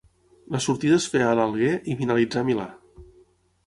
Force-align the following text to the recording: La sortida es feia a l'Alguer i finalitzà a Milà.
La 0.55 0.61
sortida 0.65 0.97
es 1.03 1.05
feia 1.15 1.29
a 1.33 1.37
l'Alguer 1.41 1.77
i 1.95 1.99
finalitzà 2.03 2.43
a 2.45 2.51
Milà. 2.53 2.71